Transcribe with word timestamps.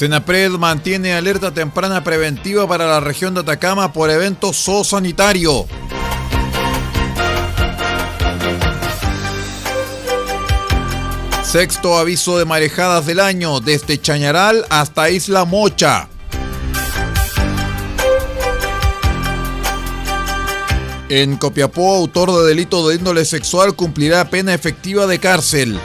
Senapred 0.00 0.52
mantiene 0.52 1.12
alerta 1.12 1.52
temprana 1.52 2.02
preventiva 2.02 2.66
para 2.66 2.86
la 2.86 3.00
región 3.00 3.34
de 3.34 3.40
Atacama 3.40 3.92
por 3.92 4.08
evento 4.08 4.54
zoosanitario. 4.54 5.66
Sexto 11.44 11.98
aviso 11.98 12.38
de 12.38 12.46
marejadas 12.46 13.04
del 13.04 13.20
año 13.20 13.60
desde 13.60 14.00
Chañaral 14.00 14.64
hasta 14.70 15.10
Isla 15.10 15.44
Mocha. 15.44 16.08
En 21.10 21.36
Copiapó, 21.36 21.96
autor 21.96 22.32
de 22.38 22.48
delito 22.48 22.88
de 22.88 22.94
índole 22.94 23.26
sexual 23.26 23.76
cumplirá 23.76 24.30
pena 24.30 24.54
efectiva 24.54 25.06
de 25.06 25.18
cárcel. 25.18 25.78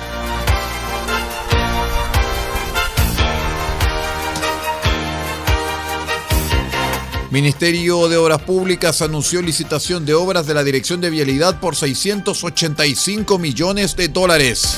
Ministerio 7.35 8.07
de 8.07 8.15
Obras 8.15 8.41
Públicas 8.43 9.01
anunció 9.01 9.41
licitación 9.41 10.05
de 10.05 10.13
obras 10.13 10.47
de 10.47 10.53
la 10.53 10.63
Dirección 10.63 11.01
de 11.01 11.09
Vialidad 11.09 11.59
por 11.59 11.75
685 11.75 13.37
millones 13.39 13.97
de 13.97 14.07
dólares. 14.07 14.77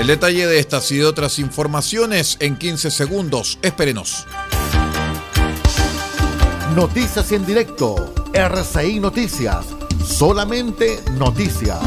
El 0.00 0.08
detalle 0.08 0.44
de 0.48 0.58
estas 0.58 0.90
y 0.90 0.96
de 0.96 1.06
otras 1.06 1.38
informaciones 1.38 2.36
en 2.40 2.56
15 2.56 2.90
segundos. 2.90 3.60
Espérenos. 3.62 4.26
Noticias 6.74 7.30
en 7.30 7.46
directo. 7.46 8.12
RCI 8.34 8.98
Noticias. 8.98 9.66
Solamente 10.04 11.00
noticias. 11.16 11.78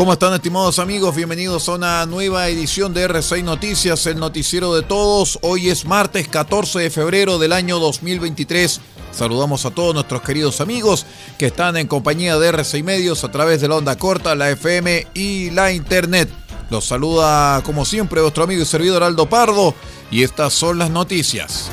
¿Cómo 0.00 0.14
están 0.14 0.32
estimados 0.32 0.78
amigos? 0.78 1.14
Bienvenidos 1.14 1.68
a 1.68 1.74
una 1.74 2.06
nueva 2.06 2.48
edición 2.48 2.94
de 2.94 3.06
R6 3.06 3.44
Noticias, 3.44 4.06
el 4.06 4.18
noticiero 4.18 4.74
de 4.74 4.80
todos. 4.80 5.38
Hoy 5.42 5.68
es 5.68 5.84
martes 5.84 6.26
14 6.26 6.78
de 6.78 6.88
febrero 6.88 7.38
del 7.38 7.52
año 7.52 7.78
2023. 7.78 8.80
Saludamos 9.12 9.66
a 9.66 9.70
todos 9.72 9.92
nuestros 9.92 10.22
queridos 10.22 10.62
amigos 10.62 11.04
que 11.36 11.44
están 11.44 11.76
en 11.76 11.86
compañía 11.86 12.38
de 12.38 12.50
R6 12.50 12.82
Medios 12.82 13.24
a 13.24 13.30
través 13.30 13.60
de 13.60 13.68
la 13.68 13.76
onda 13.76 13.98
corta, 13.98 14.34
la 14.34 14.48
FM 14.48 15.06
y 15.12 15.50
la 15.50 15.70
Internet. 15.70 16.30
Los 16.70 16.86
saluda 16.86 17.60
como 17.62 17.84
siempre 17.84 18.22
vuestro 18.22 18.44
amigo 18.44 18.62
y 18.62 18.64
servidor 18.64 19.02
Aldo 19.02 19.28
Pardo 19.28 19.74
y 20.10 20.22
estas 20.22 20.54
son 20.54 20.78
las 20.78 20.88
noticias. 20.88 21.70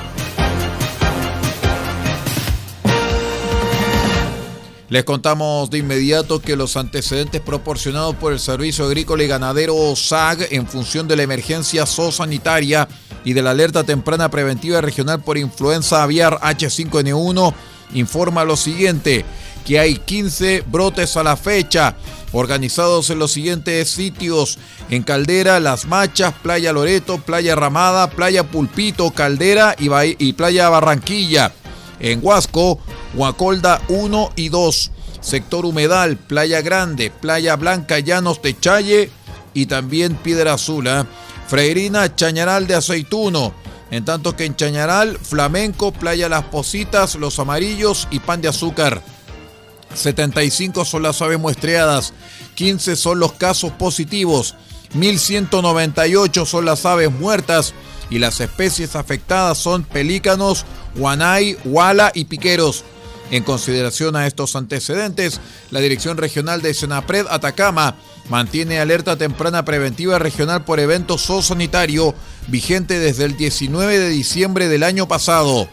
Les 4.89 5.03
contamos 5.03 5.69
de 5.69 5.79
inmediato 5.79 6.39
que 6.39 6.55
los 6.55 6.77
antecedentes 6.77 7.41
proporcionados 7.41 8.15
por 8.15 8.31
el 8.31 8.39
Servicio 8.39 8.85
Agrícola 8.85 9.23
y 9.23 9.27
Ganadero 9.27 9.75
SAG 9.95 10.47
en 10.51 10.65
función 10.65 11.09
de 11.09 11.17
la 11.17 11.23
emergencia 11.23 11.85
zoosanitaria 11.85 12.87
y 13.25 13.33
de 13.33 13.41
la 13.41 13.51
alerta 13.51 13.83
temprana 13.83 14.29
preventiva 14.29 14.79
regional 14.79 15.21
por 15.21 15.37
influenza 15.37 16.03
aviar 16.03 16.39
H5N1 16.39 17.53
informa 17.93 18.43
lo 18.43 18.55
siguiente, 18.55 19.25
que 19.65 19.79
hay 19.79 19.95
15 19.97 20.63
brotes 20.67 21.17
a 21.17 21.23
la 21.23 21.35
fecha 21.35 21.95
organizados 22.31 23.09
en 23.09 23.19
los 23.19 23.31
siguientes 23.31 23.89
sitios, 23.89 24.57
en 24.89 25.03
Caldera, 25.03 25.59
Las 25.59 25.85
Machas, 25.85 26.33
Playa 26.41 26.73
Loreto, 26.73 27.17
Playa 27.17 27.55
Ramada, 27.55 28.09
Playa 28.09 28.43
Pulpito, 28.43 29.11
Caldera 29.11 29.75
y, 29.77 29.89
y 30.19 30.33
Playa 30.33 30.69
Barranquilla. 30.69 31.51
En 31.99 32.19
Huasco, 32.21 32.79
Huacolda 33.17 33.81
1 33.87 34.33
y 34.35 34.49
2, 34.49 34.91
sector 35.21 35.65
Humedal, 35.65 36.17
Playa 36.17 36.61
Grande, 36.61 37.09
Playa 37.09 37.55
Blanca, 37.55 37.97
Llanos 37.97 38.43
de 38.43 38.57
Challe 38.59 39.09
y 39.55 39.65
también 39.65 40.15
Piedra 40.15 40.53
Azul. 40.53 40.85
¿eh? 40.85 41.03
Freirina, 41.47 42.15
Chañaral 42.15 42.67
de 42.67 42.75
Aceituno. 42.75 43.53
En 43.89 44.05
tanto 44.05 44.35
que 44.35 44.45
en 44.45 44.55
Chañaral, 44.55 45.17
Flamenco, 45.17 45.91
Playa 45.91 46.29
Las 46.29 46.43
Positas, 46.43 47.15
Los 47.15 47.39
Amarillos 47.39 48.07
y 48.11 48.19
Pan 48.19 48.39
de 48.41 48.49
Azúcar. 48.49 49.01
75 49.95 50.85
son 50.85 51.01
las 51.01 51.19
aves 51.21 51.39
muestreadas, 51.39 52.13
15 52.53 52.95
son 52.95 53.19
los 53.19 53.33
casos 53.33 53.71
positivos, 53.71 54.55
1198 54.93 56.45
son 56.45 56.65
las 56.65 56.85
aves 56.85 57.09
muertas 57.11 57.73
y 58.11 58.19
las 58.19 58.41
especies 58.41 58.95
afectadas 58.95 59.57
son 59.57 59.83
pelícanos, 59.85 60.65
guanay, 60.95 61.57
huala 61.65 62.11
y 62.13 62.25
piqueros. 62.25 62.83
En 63.29 63.43
consideración 63.43 64.15
a 64.15 64.25
estos 64.25 64.55
antecedentes, 64.55 65.41
la 65.69 65.81
Dirección 65.81 66.17
Regional 66.17 66.61
de 66.61 66.73
Senapred 66.73 67.25
Atacama 67.29 67.95
mantiene 68.29 68.79
alerta 68.79 69.17
temprana 69.17 69.65
preventiva 69.65 70.17
regional 70.17 70.63
por 70.63 70.79
evento 70.79 71.17
zoosanitario 71.17 72.15
vigente 72.47 72.99
desde 72.99 73.25
el 73.25 73.35
19 73.35 73.99
de 73.99 74.09
diciembre 74.09 74.69
del 74.69 74.83
año 74.83 75.07
pasado. 75.07 75.67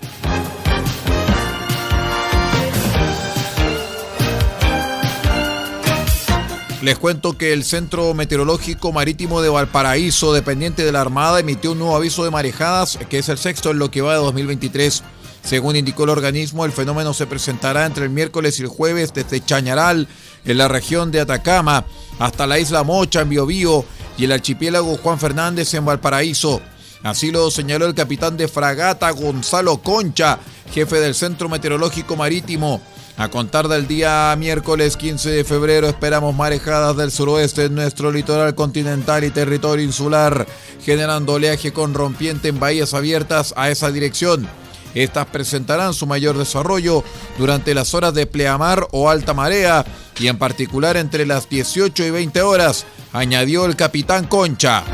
Les 6.84 6.98
cuento 6.98 7.38
que 7.38 7.54
el 7.54 7.64
Centro 7.64 8.12
Meteorológico 8.12 8.92
Marítimo 8.92 9.40
de 9.40 9.48
Valparaíso, 9.48 10.34
dependiente 10.34 10.84
de 10.84 10.92
la 10.92 11.00
Armada, 11.00 11.40
emitió 11.40 11.72
un 11.72 11.78
nuevo 11.78 11.96
aviso 11.96 12.24
de 12.24 12.30
marejadas, 12.30 12.98
que 13.08 13.18
es 13.18 13.30
el 13.30 13.38
sexto 13.38 13.70
en 13.70 13.78
lo 13.78 13.90
que 13.90 14.02
va 14.02 14.12
de 14.12 14.18
2023. 14.18 15.02
Según 15.44 15.76
indicó 15.76 16.04
el 16.04 16.10
organismo, 16.10 16.64
el 16.64 16.72
fenómeno 16.72 17.12
se 17.12 17.26
presentará 17.26 17.84
entre 17.84 18.04
el 18.04 18.10
miércoles 18.10 18.58
y 18.58 18.62
el 18.62 18.68
jueves 18.68 19.12
desde 19.12 19.44
Chañaral, 19.44 20.08
en 20.44 20.58
la 20.58 20.68
región 20.68 21.10
de 21.10 21.20
Atacama, 21.20 21.84
hasta 22.18 22.46
la 22.46 22.58
isla 22.58 22.82
Mocha, 22.82 23.20
en 23.20 23.28
Biobío, 23.28 23.84
y 24.16 24.24
el 24.24 24.32
archipiélago 24.32 24.96
Juan 24.96 25.20
Fernández, 25.20 25.74
en 25.74 25.84
Valparaíso. 25.84 26.62
Así 27.02 27.30
lo 27.30 27.50
señaló 27.50 27.84
el 27.84 27.94
capitán 27.94 28.38
de 28.38 28.48
fragata 28.48 29.10
Gonzalo 29.10 29.76
Concha, 29.78 30.38
jefe 30.72 31.00
del 31.00 31.14
Centro 31.14 31.50
Meteorológico 31.50 32.16
Marítimo. 32.16 32.80
A 33.18 33.28
contar 33.28 33.68
del 33.68 33.86
día 33.86 34.34
miércoles 34.38 34.96
15 34.96 35.30
de 35.30 35.44
febrero 35.44 35.86
esperamos 35.86 36.34
marejadas 36.34 36.96
del 36.96 37.12
suroeste 37.12 37.66
en 37.66 37.74
nuestro 37.74 38.10
litoral 38.10 38.54
continental 38.54 39.22
y 39.22 39.30
territorio 39.30 39.84
insular, 39.84 40.46
generando 40.82 41.34
oleaje 41.34 41.72
con 41.72 41.92
rompiente 41.92 42.48
en 42.48 42.58
bahías 42.58 42.94
abiertas 42.94 43.52
a 43.56 43.70
esa 43.70 43.92
dirección. 43.92 44.48
Estas 44.94 45.26
presentarán 45.26 45.94
su 45.94 46.06
mayor 46.06 46.38
desarrollo 46.38 47.04
durante 47.38 47.74
las 47.74 47.94
horas 47.94 48.14
de 48.14 48.26
pleamar 48.26 48.86
o 48.92 49.10
alta 49.10 49.34
marea 49.34 49.84
y 50.18 50.28
en 50.28 50.38
particular 50.38 50.96
entre 50.96 51.26
las 51.26 51.48
18 51.48 52.04
y 52.04 52.10
20 52.10 52.42
horas, 52.42 52.86
añadió 53.12 53.66
el 53.66 53.76
capitán 53.76 54.26
Concha. 54.26 54.84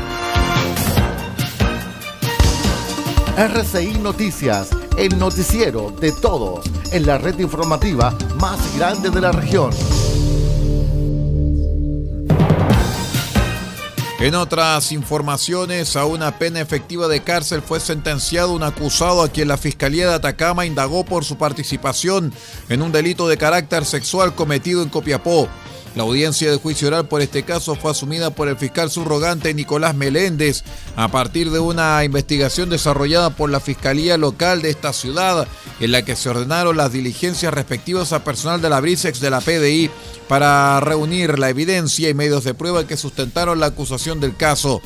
RCI 3.37 3.99
Noticias 3.99 4.69
el 4.97 5.17
noticiero 5.17 5.91
de 5.91 6.11
todos 6.11 6.65
en 6.91 7.05
la 7.05 7.17
red 7.17 7.39
informativa 7.39 8.15
más 8.39 8.59
grande 8.77 9.09
de 9.09 9.21
la 9.21 9.31
región. 9.31 9.71
En 14.21 14.35
otras 14.35 14.91
informaciones, 14.91 15.95
a 15.95 16.05
una 16.05 16.37
pena 16.37 16.61
efectiva 16.61 17.07
de 17.07 17.23
cárcel 17.23 17.63
fue 17.63 17.79
sentenciado 17.79 18.53
un 18.53 18.61
acusado 18.61 19.23
a 19.23 19.29
quien 19.29 19.47
la 19.47 19.57
Fiscalía 19.57 20.07
de 20.07 20.13
Atacama 20.13 20.67
indagó 20.67 21.03
por 21.03 21.25
su 21.25 21.37
participación 21.37 22.31
en 22.69 22.83
un 22.83 22.91
delito 22.91 23.27
de 23.27 23.37
carácter 23.37 23.83
sexual 23.83 24.35
cometido 24.35 24.83
en 24.83 24.89
Copiapó. 24.89 25.49
La 25.95 26.03
audiencia 26.03 26.49
de 26.49 26.57
juicio 26.57 26.87
oral 26.87 27.07
por 27.09 27.21
este 27.21 27.43
caso 27.43 27.75
fue 27.75 27.91
asumida 27.91 28.29
por 28.29 28.47
el 28.47 28.55
fiscal 28.55 28.89
subrogante 28.89 29.53
Nicolás 29.53 29.93
Meléndez 29.93 30.63
a 30.95 31.09
partir 31.09 31.51
de 31.51 31.59
una 31.59 32.01
investigación 32.05 32.69
desarrollada 32.69 33.31
por 33.31 33.49
la 33.49 33.59
Fiscalía 33.59 34.17
Local 34.17 34.61
de 34.61 34.69
esta 34.69 34.93
ciudad, 34.93 35.47
en 35.81 35.91
la 35.91 36.03
que 36.03 36.15
se 36.15 36.29
ordenaron 36.29 36.77
las 36.77 36.93
diligencias 36.93 37.53
respectivas 37.53 38.13
a 38.13 38.23
personal 38.23 38.61
de 38.61 38.69
la 38.69 38.79
BRISEX 38.79 39.19
de 39.19 39.29
la 39.29 39.41
PDI 39.41 39.89
para 40.29 40.79
reunir 40.79 41.37
la 41.37 41.49
evidencia 41.49 42.07
y 42.07 42.13
medios 42.13 42.45
de 42.45 42.53
prueba 42.53 42.87
que 42.87 42.95
sustentaron 42.95 43.59
la 43.59 43.67
acusación 43.67 44.21
del 44.21 44.37
caso. 44.37 44.81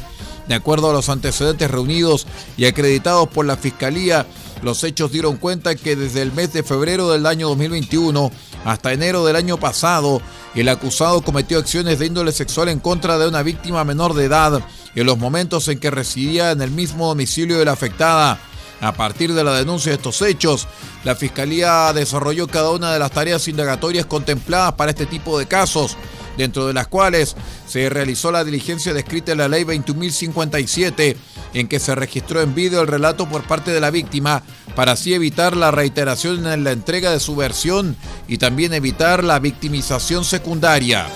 De 0.48 0.56
acuerdo 0.56 0.90
a 0.90 0.94
los 0.94 1.10
antecedentes 1.10 1.70
reunidos 1.70 2.26
y 2.58 2.66
acreditados 2.66 3.28
por 3.30 3.46
la 3.46 3.58
Fiscalía, 3.58 4.26
los 4.64 4.84
hechos 4.84 5.12
dieron 5.12 5.38
cuenta 5.38 5.76
que 5.76 5.96
desde 5.96 6.24
el 6.24 6.32
mes 6.32 6.54
de 6.54 6.64
febrero 6.64 7.12
del 7.12 7.28
año 7.28 7.50
2021 7.50 8.32
hasta 8.66 8.92
enero 8.92 9.24
del 9.24 9.38
año 9.38 9.58
pasado, 9.58 10.22
el 10.56 10.68
acusado 10.68 11.22
cometió 11.22 11.60
acciones 11.60 12.00
de 12.00 12.08
índole 12.08 12.32
sexual 12.32 12.68
en 12.68 12.80
contra 12.80 13.18
de 13.18 13.28
una 13.28 13.44
víctima 13.44 13.86
menor 13.86 14.14
de 14.16 14.26
edad 14.26 14.62
en 14.96 15.06
los 15.06 15.18
momentos 15.18 15.68
en 15.68 15.80
que 15.80 15.92
residía 15.92 16.52
en 16.52 16.62
el 16.62 16.72
mismo 16.72 17.08
domicilio 17.08 17.60
de 17.60 17.66
la 17.66 17.74
afectada. 17.74 18.40
A 18.82 18.94
partir 18.94 19.34
de 19.34 19.44
la 19.44 19.54
denuncia 19.54 19.92
de 19.92 19.98
estos 19.98 20.22
hechos, 20.22 20.68
la 21.04 21.16
Fiscalía 21.16 21.94
desarrolló 21.94 22.48
cada 22.48 22.72
una 22.72 22.92
de 22.92 23.00
las 23.00 23.12
tareas 23.12 23.48
indagatorias 23.48 24.06
contempladas 24.06 24.74
para 24.74 24.92
este 24.92 25.06
tipo 25.06 25.38
de 25.38 25.46
casos, 25.46 25.96
dentro 26.38 26.68
de 26.68 26.74
las 26.74 26.88
cuales 26.88 27.36
se 27.68 27.90
realizó 27.90 28.32
la 28.32 28.44
diligencia 28.44 28.94
descrita 28.94 29.32
en 29.32 29.40
la 29.40 29.48
Ley 29.48 29.64
21.057, 29.64 31.16
en 31.54 31.68
que 31.68 31.80
se 31.80 31.96
registró 31.96 32.42
en 32.42 32.56
vídeo 32.56 32.82
el 32.82 32.88
relato 32.88 33.28
por 33.28 33.44
parte 33.44 33.72
de 33.72 33.80
la 33.80 33.92
víctima, 33.92 34.44
para 34.76 34.94
así 34.94 35.14
evitar 35.14 35.56
la 35.56 35.72
reiteración 35.72 36.46
en 36.48 36.64
la 36.64 36.72
entrega 36.72 37.12
de 37.12 37.20
su 37.20 37.36
versión 37.36 37.96
y 38.28 38.38
también 38.38 38.74
evitar 38.74 39.24
la 39.24 39.40
victimización 39.40 40.26
secundaria. 40.26 41.08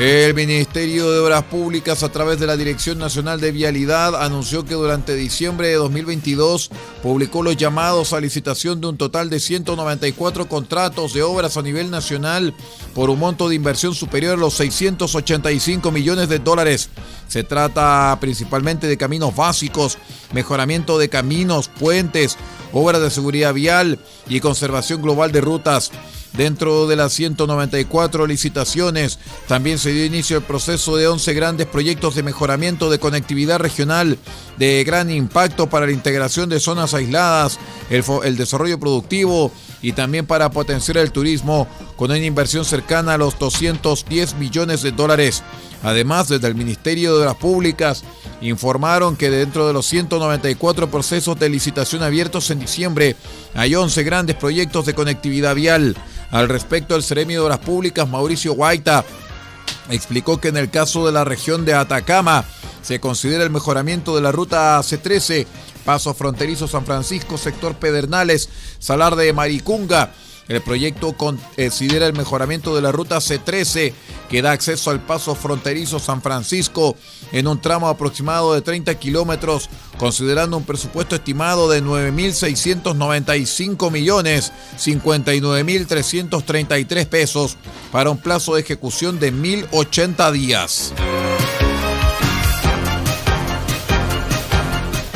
El 0.00 0.32
Ministerio 0.32 1.10
de 1.10 1.18
Obras 1.18 1.44
Públicas, 1.44 2.02
a 2.02 2.08
través 2.10 2.40
de 2.40 2.46
la 2.46 2.56
Dirección 2.56 2.96
Nacional 2.96 3.38
de 3.38 3.52
Vialidad, 3.52 4.14
anunció 4.22 4.64
que 4.64 4.72
durante 4.72 5.14
diciembre 5.14 5.68
de 5.68 5.74
2022 5.74 6.70
publicó 7.02 7.42
los 7.42 7.58
llamados 7.58 8.14
a 8.14 8.20
licitación 8.20 8.80
de 8.80 8.86
un 8.86 8.96
total 8.96 9.28
de 9.28 9.38
194 9.38 10.48
contratos 10.48 11.12
de 11.12 11.22
obras 11.22 11.58
a 11.58 11.62
nivel 11.62 11.90
nacional 11.90 12.54
por 12.94 13.10
un 13.10 13.18
monto 13.18 13.50
de 13.50 13.56
inversión 13.56 13.94
superior 13.94 14.38
a 14.38 14.40
los 14.40 14.54
685 14.54 15.90
millones 15.90 16.30
de 16.30 16.38
dólares. 16.38 16.88
Se 17.28 17.44
trata 17.44 18.16
principalmente 18.22 18.86
de 18.86 18.96
caminos 18.96 19.36
básicos, 19.36 19.98
mejoramiento 20.32 20.98
de 20.98 21.10
caminos, 21.10 21.68
puentes, 21.68 22.38
obras 22.72 23.02
de 23.02 23.10
seguridad 23.10 23.52
vial 23.52 23.98
y 24.30 24.40
conservación 24.40 25.02
global 25.02 25.30
de 25.30 25.42
rutas. 25.42 25.92
Dentro 26.32 26.86
de 26.86 26.96
las 26.96 27.12
194 27.12 28.26
licitaciones, 28.26 29.18
también 29.48 29.78
se 29.78 29.92
dio 29.92 30.04
inicio 30.04 30.36
el 30.36 30.44
proceso 30.44 30.96
de 30.96 31.08
11 31.08 31.34
grandes 31.34 31.66
proyectos 31.66 32.14
de 32.14 32.22
mejoramiento 32.22 32.88
de 32.88 33.00
conectividad 33.00 33.58
regional 33.58 34.16
de 34.56 34.84
gran 34.84 35.10
impacto 35.10 35.68
para 35.68 35.86
la 35.86 35.92
integración 35.92 36.48
de 36.48 36.60
zonas 36.60 36.94
aisladas, 36.94 37.58
el, 37.88 38.36
desarrollo 38.36 38.78
productivo 38.78 39.50
y 39.82 39.92
también 39.92 40.26
para 40.26 40.50
potenciar 40.50 40.98
el 40.98 41.12
turismo 41.12 41.66
con 41.96 42.10
una 42.10 42.18
inversión 42.18 42.64
cercana 42.64 43.14
a 43.14 43.18
los 43.18 43.38
210 43.38 44.34
millones 44.34 44.82
de 44.82 44.92
dólares. 44.92 45.42
Además, 45.82 46.28
desde 46.28 46.46
el 46.46 46.54
Ministerio 46.54 47.18
de 47.18 47.24
las 47.24 47.36
Públicas 47.36 48.04
informaron 48.42 49.16
que 49.16 49.30
dentro 49.30 49.66
de 49.66 49.72
los 49.72 49.86
194 49.86 50.90
procesos 50.90 51.38
de 51.38 51.48
licitación 51.48 52.02
abiertos 52.02 52.50
en 52.50 52.60
diciembre 52.60 53.16
hay 53.54 53.74
11 53.74 54.02
grandes 54.04 54.36
proyectos 54.36 54.86
de 54.86 54.94
conectividad 54.94 55.54
vial. 55.54 55.96
Al 56.30 56.48
respecto, 56.48 56.94
el 56.94 57.02
Ceremio 57.02 57.40
de 57.40 57.46
Obras 57.46 57.58
Públicas, 57.58 58.08
Mauricio 58.08 58.54
Guaita, 58.54 59.04
explicó 59.90 60.40
que 60.40 60.48
en 60.48 60.56
el 60.56 60.70
caso 60.70 61.04
de 61.04 61.12
la 61.12 61.24
región 61.24 61.64
de 61.64 61.74
Atacama 61.74 62.44
se 62.82 63.00
considera 63.00 63.44
el 63.44 63.50
mejoramiento 63.50 64.14
de 64.14 64.22
la 64.22 64.32
ruta 64.32 64.78
C13, 64.80 65.46
paso 65.84 66.14
fronterizo 66.14 66.68
San 66.68 66.86
Francisco, 66.86 67.36
sector 67.36 67.74
Pedernales, 67.74 68.48
Salar 68.78 69.16
de 69.16 69.32
Maricunga, 69.32 70.12
el 70.50 70.60
proyecto 70.60 71.12
considera 71.12 72.06
el 72.06 72.12
mejoramiento 72.12 72.74
de 72.74 72.82
la 72.82 72.90
ruta 72.90 73.18
C13 73.18 73.92
que 74.28 74.42
da 74.42 74.50
acceso 74.50 74.90
al 74.90 74.98
paso 75.00 75.36
fronterizo 75.36 76.00
San 76.00 76.22
Francisco 76.22 76.96
en 77.30 77.46
un 77.46 77.60
tramo 77.60 77.88
aproximado 77.88 78.52
de 78.52 78.60
30 78.60 78.92
kilómetros, 78.96 79.70
considerando 79.96 80.56
un 80.56 80.64
presupuesto 80.64 81.14
estimado 81.14 81.70
de 81.70 81.84
9.695 81.84 83.92
millones 83.92 84.52
59.333 84.76 87.06
pesos 87.06 87.56
para 87.92 88.10
un 88.10 88.18
plazo 88.18 88.56
de 88.56 88.62
ejecución 88.62 89.20
de 89.20 89.32
1.080 89.32 90.32
días. 90.32 90.92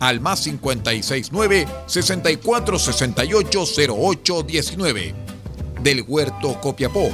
al 0.00 0.20
más 0.20 0.40
569 0.40 1.68
64 1.86 2.78
68 2.78 3.64
08 3.94 4.42
19. 4.42 5.14
Del 5.82 6.04
Huerto 6.06 6.60
Copiapó, 6.60 7.10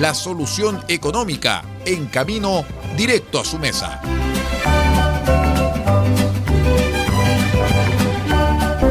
la 0.00 0.14
solución 0.14 0.82
económica 0.88 1.62
en 1.84 2.06
camino 2.06 2.64
directo 2.96 3.40
a 3.40 3.44
su 3.44 3.58
mesa. 3.58 4.00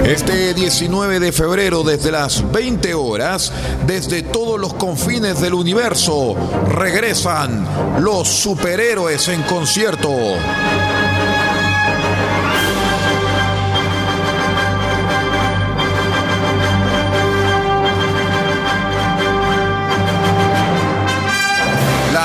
Este 0.07 0.53
19 0.53 1.19
de 1.19 1.33
febrero, 1.33 1.83
desde 1.83 2.11
las 2.11 2.49
20 2.49 2.93
horas, 2.93 3.51
desde 3.85 4.21
todos 4.21 4.57
los 4.57 4.73
confines 4.75 5.41
del 5.41 5.53
universo, 5.53 6.33
regresan 6.69 7.67
los 8.01 8.29
superhéroes 8.29 9.27
en 9.27 9.43
concierto. 9.43 10.09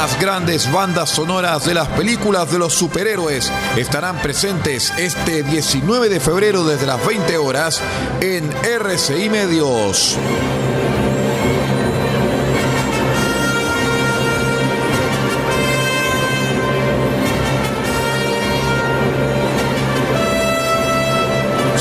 Las 0.03 0.19
grandes 0.21 0.73
bandas 0.73 1.11
sonoras 1.11 1.65
de 1.65 1.75
las 1.75 1.87
películas 1.87 2.51
de 2.51 2.59
los 2.59 2.75
superhéroes 2.75 3.53
estarán 3.77 4.21
presentes 4.21 4.93
este 4.99 5.45
19 5.45 6.09
de 6.09 6.19
febrero 6.19 6.65
desde 6.65 6.87
las 6.87 7.07
20 7.07 7.37
horas 7.37 7.81
en 8.21 8.51
RCI 8.65 9.29
Medios. 9.29 10.19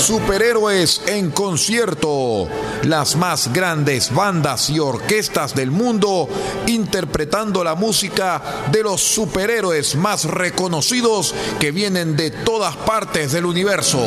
Superhéroes 0.02 1.04
en 1.06 1.30
concierto. 1.30 2.48
Las 2.84 3.16
más 3.16 3.54
grandes 3.54 4.12
bandas 4.12 4.72
y 4.72 4.80
orquestas 4.80 5.54
del 5.54 5.70
mundo 5.70 6.28
interpretando 6.66 7.64
la 7.64 7.76
música 7.76 8.42
de 8.72 8.82
los 8.82 9.00
superhéroes 9.00 9.96
más 9.96 10.26
reconocidos 10.26 11.36
que 11.60 11.72
vienen 11.72 12.16
de 12.16 12.32
todas 12.32 12.76
partes 12.78 13.32
del 13.32 13.46
universo. 13.46 14.04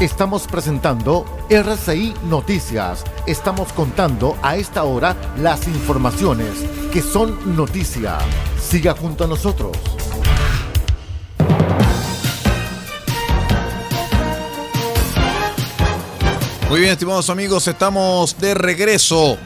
Estamos 0.00 0.46
presentando 0.46 1.24
RCI 1.48 2.12
Noticias. 2.28 3.02
Estamos 3.26 3.72
contando 3.72 4.36
a 4.42 4.56
esta 4.56 4.84
hora 4.84 5.16
las 5.38 5.66
informaciones 5.66 6.50
que 6.92 7.00
son 7.00 7.56
noticia. 7.56 8.18
Siga 8.60 8.92
junto 8.92 9.24
a 9.24 9.26
nosotros. 9.26 9.74
Muy 16.68 16.80
bien, 16.80 16.92
estimados 16.92 17.30
amigos, 17.30 17.66
estamos 17.66 18.38
de 18.38 18.52
regreso. 18.52 19.38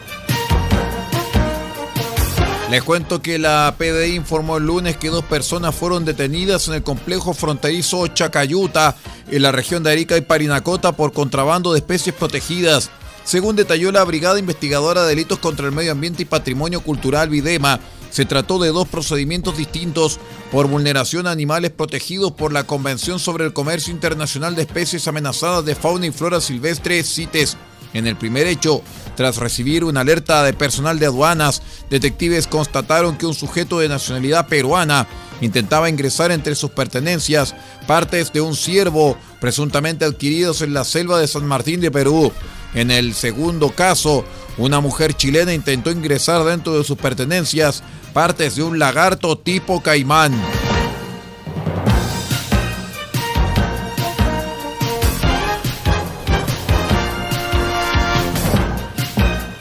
Les 2.70 2.84
cuento 2.84 3.20
que 3.20 3.36
la 3.36 3.74
PDI 3.76 4.14
informó 4.14 4.58
el 4.58 4.66
lunes 4.66 4.96
que 4.96 5.08
dos 5.08 5.24
personas 5.24 5.74
fueron 5.74 6.04
detenidas 6.04 6.68
en 6.68 6.74
el 6.74 6.84
complejo 6.84 7.34
fronterizo 7.34 8.06
Chacayuta, 8.06 8.94
en 9.30 9.42
la 9.42 9.52
región 9.52 9.82
de 9.82 9.92
Arica 9.92 10.16
y 10.16 10.22
Parinacota, 10.22 10.92
por 10.92 11.12
contrabando 11.12 11.72
de 11.72 11.78
especies 11.78 12.14
protegidas. 12.14 12.90
Según 13.24 13.56
detalló 13.56 13.92
la 13.92 14.04
Brigada 14.04 14.38
Investigadora 14.38 15.02
de 15.02 15.10
Delitos 15.10 15.38
contra 15.38 15.66
el 15.66 15.72
Medio 15.72 15.92
Ambiente 15.92 16.22
y 16.22 16.26
Patrimonio 16.26 16.80
Cultural 16.80 17.28
Videma, 17.28 17.78
se 18.10 18.24
trató 18.24 18.58
de 18.58 18.70
dos 18.70 18.88
procedimientos 18.88 19.56
distintos 19.56 20.18
por 20.50 20.66
vulneración 20.66 21.26
a 21.26 21.30
animales 21.30 21.70
protegidos 21.70 22.32
por 22.32 22.52
la 22.52 22.64
Convención 22.64 23.20
sobre 23.20 23.44
el 23.44 23.52
Comercio 23.52 23.92
Internacional 23.92 24.56
de 24.56 24.62
Especies 24.62 25.06
Amenazadas 25.06 25.64
de 25.64 25.76
Fauna 25.76 26.06
y 26.06 26.10
Flora 26.10 26.40
Silvestre, 26.40 27.04
CITES. 27.04 27.56
En 27.92 28.06
el 28.06 28.16
primer 28.16 28.46
hecho, 28.46 28.82
tras 29.16 29.36
recibir 29.36 29.84
una 29.84 30.00
alerta 30.00 30.42
de 30.44 30.52
personal 30.52 30.98
de 30.98 31.06
aduanas, 31.06 31.62
detectives 31.88 32.46
constataron 32.46 33.16
que 33.16 33.26
un 33.26 33.34
sujeto 33.34 33.80
de 33.80 33.88
nacionalidad 33.88 34.48
peruana 34.48 35.06
intentaba 35.40 35.88
ingresar 35.88 36.32
entre 36.32 36.54
sus 36.54 36.70
pertenencias 36.70 37.54
partes 37.86 38.32
de 38.32 38.40
un 38.40 38.54
ciervo 38.54 39.16
presuntamente 39.40 40.04
adquiridos 40.04 40.62
en 40.62 40.74
la 40.74 40.84
selva 40.84 41.18
de 41.18 41.28
San 41.28 41.46
Martín 41.46 41.80
de 41.80 41.90
Perú. 41.90 42.32
En 42.74 42.90
el 42.90 43.14
segundo 43.14 43.70
caso, 43.70 44.24
una 44.58 44.80
mujer 44.80 45.14
chilena 45.14 45.52
intentó 45.52 45.90
ingresar 45.90 46.44
dentro 46.44 46.76
de 46.76 46.84
sus 46.84 46.96
pertenencias 46.96 47.82
partes 48.12 48.56
de 48.56 48.62
un 48.62 48.78
lagarto 48.78 49.38
tipo 49.38 49.82
caimán. 49.82 50.32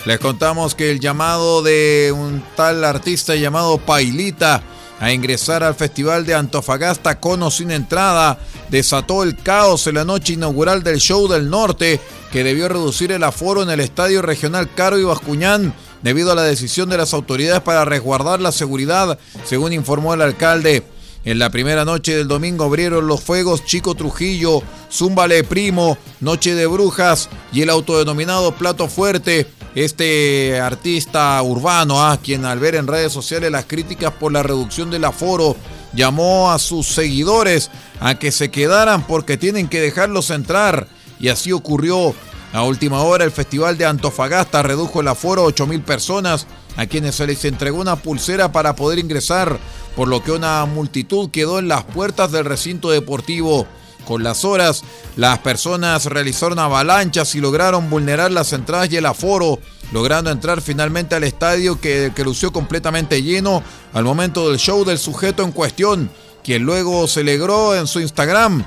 Les 0.10 0.18
contamos 0.18 0.74
que 0.74 0.90
el 0.90 1.00
llamado 1.00 1.62
de 1.62 2.12
un 2.16 2.44
tal 2.56 2.84
artista 2.84 3.36
llamado 3.36 3.78
Pailita 3.78 4.64
a 5.00 5.12
ingresar 5.12 5.64
al 5.64 5.76
Festival 5.76 6.26
de 6.26 6.36
Antofagasta 6.36 7.20
con 7.20 7.42
o 7.44 7.52
sin 7.52 7.72
entrada 7.72 8.38
desató 8.70 9.24
el 9.24 9.36
caos 9.36 9.88
en 9.88 9.96
la 9.96 10.06
noche 10.06 10.34
inaugural 10.34 10.84
del 10.84 11.00
Show 11.00 11.28
del 11.28 11.50
Norte, 11.50 12.00
que 12.32 12.44
debió 12.44 12.68
reducir 12.70 13.12
el 13.12 13.24
aforo 13.24 13.64
en 13.64 13.70
el 13.70 13.80
Estadio 13.80 14.22
Regional 14.22 14.70
Caro 14.74 15.00
y 15.00 15.04
Bascuñán 15.04 15.74
debido 16.04 16.32
a 16.32 16.36
la 16.36 16.44
decisión 16.44 16.90
de 16.90 16.98
las 16.98 17.14
autoridades 17.14 17.62
para 17.62 17.86
resguardar 17.86 18.40
la 18.40 18.52
seguridad, 18.52 19.18
según 19.46 19.74
informó 19.74 20.14
el 20.14 20.22
alcalde. 20.22 20.84
En 21.26 21.38
la 21.38 21.50
primera 21.50 21.84
noche 21.84 22.16
del 22.16 22.30
domingo 22.30 22.64
abrieron 22.64 23.08
los 23.08 23.22
fuegos 23.22 23.66
Chico 23.66 23.94
Trujillo, 23.94 24.64
Zúmbale 24.92 25.44
Primo, 25.44 25.98
Noche 26.22 26.56
de 26.56 26.66
Brujas 26.66 27.30
y 27.52 27.62
el 27.62 27.70
autodenominado 27.70 28.56
Plato 28.56 28.88
Fuerte, 28.88 29.46
este 29.86 30.60
artista 30.60 31.42
urbano, 31.42 32.02
a 32.02 32.12
ah, 32.12 32.20
quien 32.22 32.46
al 32.46 32.60
ver 32.60 32.76
en 32.76 32.88
redes 32.88 33.14
sociales 33.14 33.52
las 33.52 33.66
críticas 33.66 34.14
por 34.14 34.32
la 34.32 34.44
reducción 34.44 34.92
del 34.92 35.06
aforo, 35.06 35.56
llamó 35.94 36.52
a 36.52 36.60
sus 36.60 36.88
seguidores 36.88 37.72
a 38.00 38.16
que 38.16 38.32
se 38.32 38.52
quedaran 38.52 39.08
porque 39.08 39.38
tienen 39.38 39.68
que 39.68 39.80
dejarlos 39.80 40.30
entrar. 40.32 40.88
Y 41.20 41.30
así 41.30 41.52
ocurrió. 41.52 42.14
A 42.52 42.64
última 42.64 43.04
hora 43.04 43.26
el 43.26 43.32
Festival 43.32 43.78
de 43.78 43.86
Antofagasta 43.86 44.64
redujo 44.64 45.02
el 45.02 45.08
aforo 45.08 45.44
a 45.44 45.50
8.000 45.50 45.84
personas, 45.84 46.48
a 46.78 46.88
quienes 46.88 47.16
se 47.16 47.28
les 47.28 47.46
entregó 47.46 47.80
una 47.80 47.98
pulsera 47.98 48.52
para 48.52 48.76
poder 48.76 48.98
ingresar, 48.98 49.60
por 49.96 50.08
lo 50.08 50.24
que 50.24 50.32
una 50.32 50.66
multitud 50.66 51.30
quedó 51.30 51.60
en 51.60 51.68
las 51.68 51.84
puertas 51.84 52.32
del 52.32 52.46
recinto 52.46 52.90
deportivo. 52.90 53.68
Con 54.06 54.24
las 54.24 54.44
horas, 54.44 54.84
las 55.16 55.40
personas 55.40 56.06
realizaron 56.06 56.60
avalanchas 56.60 57.36
y 57.36 57.42
lograron 57.42 57.90
vulnerar 57.90 58.32
las 58.32 58.54
entradas 58.54 58.92
y 58.92 58.98
el 58.98 59.06
aforo, 59.06 59.60
logrando 59.92 60.32
entrar 60.32 60.62
finalmente 60.62 61.16
al 61.16 61.24
estadio 61.24 61.80
que, 61.80 62.12
que 62.16 62.24
lució 62.24 62.52
completamente 62.52 63.22
lleno 63.22 63.64
al 63.94 64.04
momento 64.04 64.50
del 64.50 64.60
show 64.60 64.84
del 64.84 64.98
sujeto 64.98 65.44
en 65.44 65.52
cuestión, 65.52 66.10
quien 66.44 66.64
luego 66.64 67.08
se 67.08 67.20
alegró 67.20 67.76
en 67.76 67.88
su 67.88 68.00
Instagram, 68.00 68.66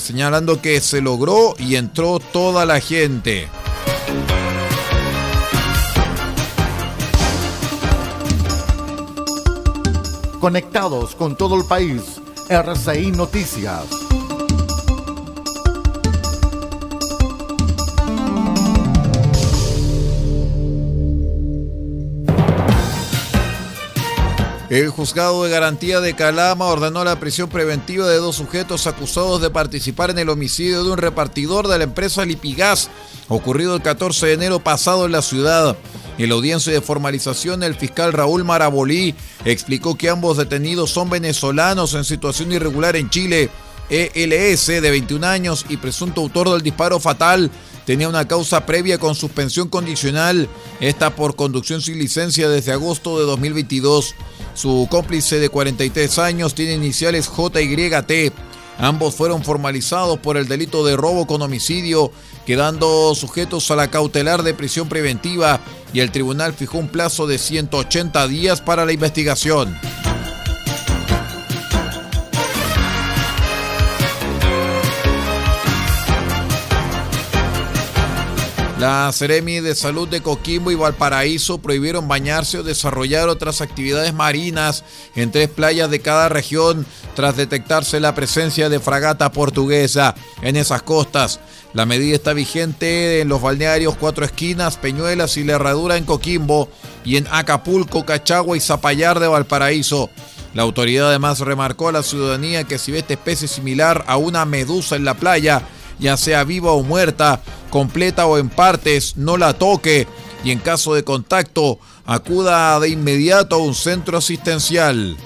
señalando 0.00 0.60
que 0.60 0.80
se 0.80 1.00
logró 1.00 1.54
y 1.58 1.76
entró 1.76 2.18
toda 2.18 2.66
la 2.66 2.80
gente. 2.80 3.48
Conectados 10.40 11.16
con 11.16 11.36
todo 11.36 11.56
el 11.56 11.64
país, 11.64 12.20
RCI 12.48 13.10
Noticias. 13.10 14.17
El 24.70 24.90
juzgado 24.90 25.44
de 25.44 25.50
garantía 25.50 26.02
de 26.02 26.14
Calama 26.14 26.66
ordenó 26.66 27.02
la 27.02 27.18
prisión 27.18 27.48
preventiva 27.48 28.06
de 28.06 28.18
dos 28.18 28.36
sujetos 28.36 28.86
acusados 28.86 29.40
de 29.40 29.48
participar 29.48 30.10
en 30.10 30.18
el 30.18 30.28
homicidio 30.28 30.84
de 30.84 30.90
un 30.90 30.98
repartidor 30.98 31.68
de 31.68 31.78
la 31.78 31.84
empresa 31.84 32.26
Lipigas, 32.26 32.90
ocurrido 33.28 33.74
el 33.76 33.80
14 33.80 34.26
de 34.26 34.32
enero 34.34 34.60
pasado 34.60 35.06
en 35.06 35.12
la 35.12 35.22
ciudad. 35.22 35.74
En 36.18 36.28
la 36.28 36.34
audiencia 36.34 36.70
de 36.70 36.82
formalización, 36.82 37.62
el 37.62 37.76
fiscal 37.76 38.12
Raúl 38.12 38.44
Marabolí 38.44 39.14
explicó 39.46 39.96
que 39.96 40.10
ambos 40.10 40.36
detenidos 40.36 40.90
son 40.90 41.08
venezolanos 41.08 41.94
en 41.94 42.04
situación 42.04 42.52
irregular 42.52 42.94
en 42.96 43.08
Chile. 43.08 43.48
ELS, 43.88 44.66
de 44.66 44.90
21 44.90 45.26
años 45.26 45.64
y 45.70 45.78
presunto 45.78 46.20
autor 46.20 46.50
del 46.50 46.60
disparo 46.60 47.00
fatal, 47.00 47.50
tenía 47.86 48.06
una 48.06 48.28
causa 48.28 48.66
previa 48.66 48.98
con 48.98 49.14
suspensión 49.14 49.70
condicional, 49.70 50.46
esta 50.78 51.16
por 51.16 51.36
conducción 51.36 51.80
sin 51.80 51.98
licencia 51.98 52.50
desde 52.50 52.72
agosto 52.72 53.18
de 53.18 53.24
2022. 53.24 54.14
Su 54.58 54.88
cómplice 54.90 55.38
de 55.38 55.50
43 55.50 56.18
años 56.18 56.52
tiene 56.52 56.72
iniciales 56.72 57.28
JYT. 57.28 58.32
Ambos 58.78 59.14
fueron 59.14 59.44
formalizados 59.44 60.18
por 60.18 60.36
el 60.36 60.48
delito 60.48 60.84
de 60.84 60.96
robo 60.96 61.28
con 61.28 61.42
homicidio, 61.42 62.10
quedando 62.44 63.14
sujetos 63.14 63.70
a 63.70 63.76
la 63.76 63.88
cautelar 63.88 64.42
de 64.42 64.54
prisión 64.54 64.88
preventiva 64.88 65.60
y 65.92 66.00
el 66.00 66.10
tribunal 66.10 66.54
fijó 66.54 66.78
un 66.78 66.88
plazo 66.88 67.28
de 67.28 67.38
180 67.38 68.26
días 68.26 68.60
para 68.60 68.84
la 68.84 68.90
investigación. 68.90 69.78
La 78.78 79.10
Seremi 79.10 79.58
de 79.58 79.74
Salud 79.74 80.06
de 80.06 80.20
Coquimbo 80.20 80.70
y 80.70 80.76
Valparaíso 80.76 81.58
prohibieron 81.58 82.06
bañarse 82.06 82.58
o 82.58 82.62
desarrollar 82.62 83.28
otras 83.28 83.60
actividades 83.60 84.14
marinas 84.14 84.84
en 85.16 85.32
tres 85.32 85.48
playas 85.48 85.90
de 85.90 85.98
cada 85.98 86.28
región 86.28 86.86
tras 87.16 87.36
detectarse 87.36 87.98
la 87.98 88.14
presencia 88.14 88.68
de 88.68 88.78
fragata 88.78 89.32
portuguesa 89.32 90.14
en 90.42 90.54
esas 90.54 90.82
costas. 90.82 91.40
La 91.74 91.86
medida 91.86 92.14
está 92.14 92.34
vigente 92.34 93.20
en 93.20 93.28
los 93.28 93.42
balnearios 93.42 93.96
Cuatro 93.96 94.24
Esquinas, 94.24 94.76
Peñuelas 94.76 95.36
y 95.38 95.42
La 95.42 95.54
Herradura 95.54 95.96
en 95.96 96.04
Coquimbo 96.04 96.68
y 97.04 97.16
en 97.16 97.26
Acapulco, 97.32 98.06
Cachagua 98.06 98.56
y 98.56 98.60
Zapallar 98.60 99.18
de 99.18 99.26
Valparaíso. 99.26 100.08
La 100.54 100.62
autoridad 100.62 101.08
además 101.08 101.40
remarcó 101.40 101.88
a 101.88 101.92
la 101.92 102.04
ciudadanía 102.04 102.62
que 102.62 102.78
si 102.78 102.92
ve 102.92 102.98
esta 102.98 103.14
especie 103.14 103.48
similar 103.48 104.04
a 104.06 104.18
una 104.18 104.44
medusa 104.44 104.94
en 104.94 105.04
la 105.04 105.14
playa, 105.14 105.62
ya 105.98 106.16
sea 106.16 106.44
viva 106.44 106.72
o 106.72 106.82
muerta, 106.82 107.40
completa 107.70 108.26
o 108.26 108.38
en 108.38 108.48
partes, 108.48 109.16
no 109.16 109.36
la 109.36 109.54
toque 109.54 110.06
y 110.44 110.50
en 110.50 110.58
caso 110.58 110.94
de 110.94 111.04
contacto 111.04 111.78
acuda 112.06 112.78
de 112.80 112.90
inmediato 112.90 113.56
a 113.56 113.58
un 113.58 113.74
centro 113.74 114.18
asistencial. 114.18 115.16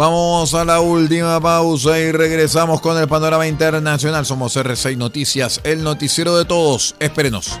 Vamos 0.00 0.54
a 0.54 0.64
la 0.64 0.80
última 0.80 1.38
pausa 1.42 1.98
y 1.98 2.10
regresamos 2.10 2.80
con 2.80 2.96
el 2.96 3.06
panorama 3.06 3.46
internacional. 3.46 4.24
Somos 4.24 4.56
R6 4.56 4.96
Noticias, 4.96 5.60
el 5.62 5.84
noticiero 5.84 6.38
de 6.38 6.46
todos. 6.46 6.94
Espérenos. 7.00 7.60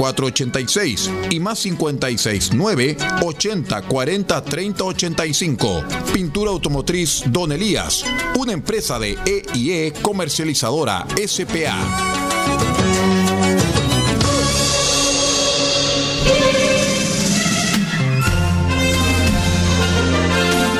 486 0.00 1.10
y 1.28 1.40
más 1.40 1.58
56 1.58 2.52
9 2.54 2.96
80 3.22 3.82
40 3.82 4.42
30 4.42 4.84
85. 4.84 5.84
Pintura 6.14 6.50
automotriz 6.50 7.24
Don 7.26 7.52
Elías, 7.52 8.06
una 8.38 8.54
empresa 8.54 8.98
de 8.98 9.18
EIE 9.26 9.92
comercializadora 10.00 11.06
SPA. 11.26 13.19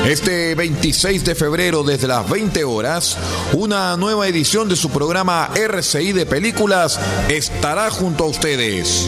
Este 0.05 0.55
26 0.55 1.23
de 1.23 1.35
febrero 1.35 1.83
desde 1.83 2.07
las 2.07 2.27
20 2.27 2.63
horas, 2.63 3.17
una 3.53 3.95
nueva 3.97 4.27
edición 4.27 4.67
de 4.67 4.75
su 4.75 4.89
programa 4.89 5.51
RCI 5.55 6.11
de 6.11 6.25
Películas 6.25 6.99
estará 7.29 7.91
junto 7.91 8.23
a 8.23 8.27
ustedes. 8.27 9.07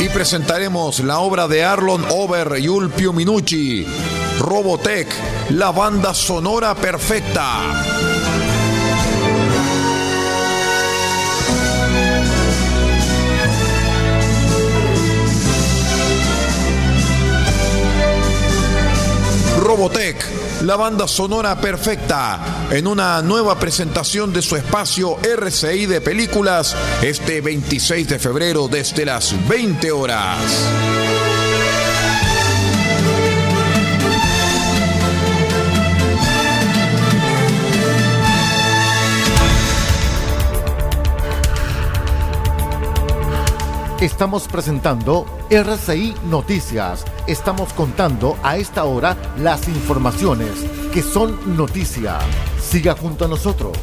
Y 0.00 0.08
presentaremos 0.10 1.00
la 1.00 1.20
obra 1.20 1.48
de 1.48 1.64
Arlon 1.64 2.04
Over 2.10 2.58
y 2.60 2.68
Ulpio 2.68 3.14
Minucci, 3.14 3.86
Robotech, 4.40 5.08
la 5.50 5.72
banda 5.72 6.12
sonora 6.12 6.74
perfecta. 6.74 8.13
Robotech, 19.74 20.62
la 20.62 20.76
banda 20.76 21.08
sonora 21.08 21.60
perfecta, 21.60 22.68
en 22.70 22.86
una 22.86 23.20
nueva 23.22 23.58
presentación 23.58 24.32
de 24.32 24.40
su 24.40 24.54
espacio 24.54 25.18
RCI 25.20 25.86
de 25.86 26.00
películas 26.00 26.76
este 27.02 27.40
26 27.40 28.06
de 28.06 28.20
febrero 28.20 28.68
desde 28.68 29.04
las 29.04 29.34
20 29.48 29.90
horas. 29.90 30.38
Estamos 44.00 44.48
presentando 44.48 45.24
RCI 45.50 46.16
Noticias. 46.28 47.04
Estamos 47.28 47.72
contando 47.72 48.36
a 48.42 48.56
esta 48.56 48.84
hora 48.84 49.16
las 49.38 49.68
informaciones 49.68 50.50
que 50.92 51.00
son 51.00 51.56
noticia. 51.56 52.18
Siga 52.60 52.96
junto 52.96 53.24
a 53.24 53.28
nosotros. 53.28 53.78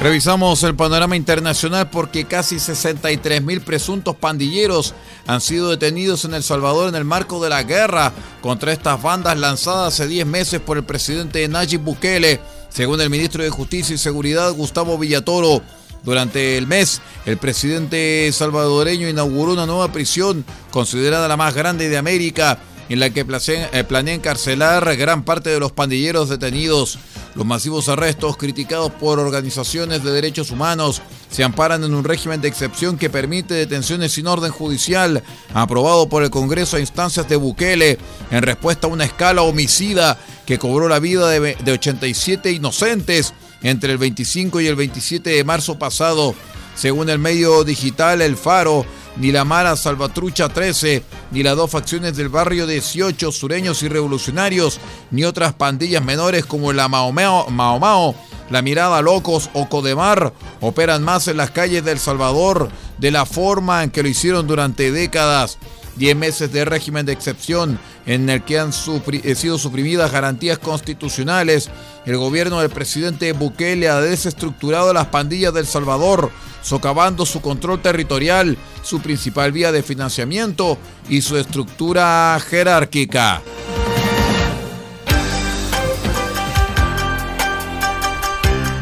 Revisamos 0.00 0.62
el 0.64 0.74
panorama 0.74 1.14
internacional 1.14 1.90
porque 1.90 2.24
casi 2.24 2.58
63 2.58 3.42
mil 3.42 3.60
presuntos 3.60 4.16
pandilleros 4.16 4.94
han 5.26 5.40
sido 5.42 5.70
detenidos 5.70 6.24
en 6.24 6.34
El 6.34 6.42
Salvador 6.42 6.88
en 6.88 6.96
el 6.96 7.04
marco 7.04 7.40
de 7.40 7.50
la 7.50 7.62
guerra 7.62 8.12
contra 8.40 8.72
estas 8.72 9.00
bandas 9.00 9.38
lanzadas 9.38 9.92
hace 9.92 10.08
10 10.08 10.26
meses 10.26 10.60
por 10.60 10.78
el 10.78 10.84
presidente 10.84 11.46
Nayib 11.46 11.82
Bukele 11.82 12.40
según 12.72 13.00
el 13.00 13.10
ministro 13.10 13.42
de 13.42 13.50
Justicia 13.50 13.94
y 13.94 13.98
Seguridad, 13.98 14.52
Gustavo 14.52 14.96
Villatoro, 14.98 15.62
durante 16.02 16.58
el 16.58 16.66
mes, 16.66 17.00
el 17.26 17.36
presidente 17.36 18.28
salvadoreño 18.32 19.08
inauguró 19.08 19.52
una 19.52 19.66
nueva 19.66 19.92
prisión 19.92 20.44
considerada 20.70 21.28
la 21.28 21.36
más 21.36 21.54
grande 21.54 21.88
de 21.88 21.96
América, 21.96 22.58
en 22.88 22.98
la 22.98 23.10
que 23.10 23.24
eh, 23.24 23.84
planea 23.84 24.14
encarcelar 24.14 24.96
gran 24.96 25.22
parte 25.22 25.50
de 25.50 25.60
los 25.60 25.72
pandilleros 25.72 26.28
detenidos. 26.28 26.98
Los 27.34 27.46
masivos 27.46 27.88
arrestos 27.88 28.36
criticados 28.36 28.92
por 28.92 29.18
organizaciones 29.18 30.02
de 30.02 30.10
derechos 30.10 30.50
humanos 30.50 31.00
se 31.32 31.42
amparan 31.42 31.82
en 31.82 31.94
un 31.94 32.04
régimen 32.04 32.42
de 32.42 32.48
excepción 32.48 32.98
que 32.98 33.08
permite 33.08 33.54
detenciones 33.54 34.12
sin 34.12 34.26
orden 34.26 34.52
judicial, 34.52 35.22
aprobado 35.54 36.06
por 36.08 36.22
el 36.22 36.30
Congreso 36.30 36.76
a 36.76 36.80
instancias 36.80 37.26
de 37.26 37.36
Bukele, 37.36 37.98
en 38.30 38.42
respuesta 38.42 38.86
a 38.86 38.90
una 38.90 39.04
escala 39.04 39.40
homicida 39.40 40.18
que 40.44 40.58
cobró 40.58 40.88
la 40.88 40.98
vida 40.98 41.30
de, 41.30 41.72
87 41.72 42.52
inocentes 42.52 43.32
entre 43.62 43.92
el 43.92 43.98
25 43.98 44.60
y 44.60 44.66
el 44.66 44.76
27 44.76 45.30
de 45.30 45.44
marzo 45.44 45.78
pasado. 45.78 46.34
Según 46.74 47.08
el 47.08 47.18
medio 47.18 47.64
digital 47.64 48.20
El 48.20 48.36
Faro, 48.36 48.84
ni 49.16 49.32
la 49.32 49.44
Mara 49.44 49.76
Salvatrucha 49.76 50.50
13, 50.50 51.02
ni 51.30 51.42
las 51.42 51.56
dos 51.56 51.70
facciones 51.70 52.14
del 52.16 52.28
barrio 52.28 52.66
18, 52.66 53.32
sureños 53.32 53.82
y 53.82 53.88
revolucionarios, 53.88 54.80
ni 55.10 55.24
otras 55.24 55.54
pandillas 55.54 56.04
menores 56.04 56.44
como 56.44 56.72
la 56.74 56.88
Mao 56.88 57.12
Mao, 57.12 58.14
la 58.52 58.60
Mirada 58.60 59.00
Locos 59.00 59.48
o 59.54 59.66
Codemar 59.70 60.34
operan 60.60 61.02
más 61.02 61.26
en 61.26 61.38
las 61.38 61.50
calles 61.50 61.84
de 61.84 61.92
El 61.92 61.98
Salvador 61.98 62.68
de 62.98 63.10
la 63.10 63.24
forma 63.24 63.82
en 63.82 63.90
que 63.90 64.02
lo 64.02 64.10
hicieron 64.10 64.46
durante 64.46 64.92
décadas. 64.92 65.56
Diez 65.96 66.14
meses 66.14 66.52
de 66.52 66.66
régimen 66.66 67.06
de 67.06 67.12
excepción 67.12 67.78
en 68.04 68.28
el 68.28 68.44
que 68.44 68.58
han 68.58 68.70
eh, 68.70 69.34
sido 69.34 69.58
suprimidas 69.58 70.12
garantías 70.12 70.58
constitucionales. 70.58 71.70
El 72.04 72.18
gobierno 72.18 72.60
del 72.60 72.68
presidente 72.68 73.32
Bukele 73.32 73.88
ha 73.88 74.02
desestructurado 74.02 74.92
las 74.92 75.06
pandillas 75.06 75.54
del 75.54 75.66
Salvador, 75.66 76.30
socavando 76.60 77.24
su 77.24 77.40
control 77.40 77.80
territorial, 77.80 78.58
su 78.82 79.00
principal 79.00 79.52
vía 79.52 79.72
de 79.72 79.82
financiamiento 79.82 80.76
y 81.08 81.22
su 81.22 81.38
estructura 81.38 82.38
jerárquica. 82.50 83.40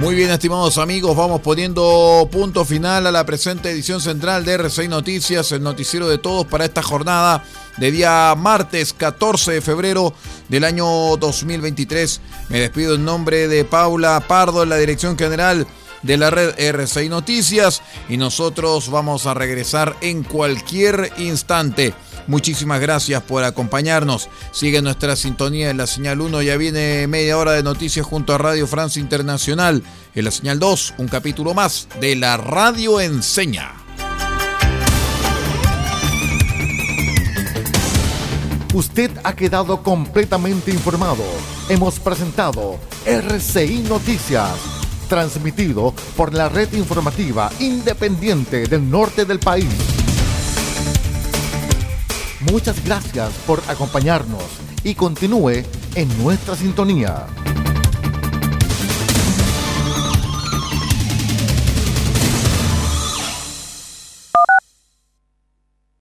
Muy 0.00 0.14
bien, 0.14 0.30
estimados 0.30 0.78
amigos, 0.78 1.14
vamos 1.14 1.42
poniendo 1.42 2.26
punto 2.32 2.64
final 2.64 3.06
a 3.06 3.12
la 3.12 3.26
presente 3.26 3.70
edición 3.70 4.00
central 4.00 4.46
de 4.46 4.58
R6 4.58 4.88
Noticias, 4.88 5.52
el 5.52 5.62
noticiero 5.62 6.08
de 6.08 6.16
todos 6.16 6.46
para 6.46 6.64
esta 6.64 6.82
jornada 6.82 7.44
de 7.76 7.90
día 7.90 8.34
martes 8.34 8.94
14 8.94 9.52
de 9.52 9.60
febrero 9.60 10.14
del 10.48 10.64
año 10.64 10.86
2023. 11.18 12.18
Me 12.48 12.60
despido 12.60 12.94
en 12.94 13.04
nombre 13.04 13.46
de 13.46 13.66
Paula 13.66 14.24
Pardo 14.26 14.62
en 14.62 14.70
la 14.70 14.78
dirección 14.78 15.18
general 15.18 15.66
de 16.02 16.16
la 16.16 16.30
red 16.30 16.56
R6 16.56 17.10
Noticias 17.10 17.82
y 18.08 18.16
nosotros 18.16 18.90
vamos 18.90 19.26
a 19.26 19.34
regresar 19.34 19.96
en 20.00 20.22
cualquier 20.22 21.12
instante. 21.18 21.92
Muchísimas 22.26 22.80
gracias 22.80 23.22
por 23.22 23.44
acompañarnos. 23.44 24.28
Sigue 24.52 24.83
nuestra 24.83 25.16
sintonía 25.16 25.70
en 25.70 25.76
la 25.76 25.87
señal 25.87 26.20
1. 26.20 26.42
Ya 26.42 26.56
viene 26.56 27.06
media 27.06 27.37
hora 27.38 27.52
de 27.52 27.62
noticias 27.62 28.06
junto 28.06 28.35
a 28.35 28.38
Radio 28.38 28.66
Francia 28.66 29.00
Internacional. 29.00 29.83
En 30.14 30.24
la 30.24 30.30
señal 30.30 30.59
2, 30.59 30.94
un 30.98 31.09
capítulo 31.09 31.54
más 31.54 31.88
de 32.00 32.16
la 32.16 32.37
Radio 32.37 33.00
Enseña. 33.00 33.74
Usted 38.72 39.11
ha 39.24 39.35
quedado 39.35 39.83
completamente 39.83 40.70
informado. 40.70 41.24
Hemos 41.68 41.98
presentado 41.98 42.78
RCI 43.04 43.80
Noticias, 43.88 44.54
transmitido 45.09 45.92
por 46.16 46.33
la 46.33 46.48
red 46.48 46.72
informativa 46.74 47.50
independiente 47.59 48.68
del 48.68 48.88
norte 48.88 49.24
del 49.24 49.40
país. 49.40 49.66
Muchas 52.40 52.83
gracias 52.83 53.31
por 53.46 53.62
acompañarnos 53.68 54.42
y 54.83 54.94
continúe 54.94 55.62
en 55.94 56.22
nuestra 56.22 56.57
sintonía 56.57 57.26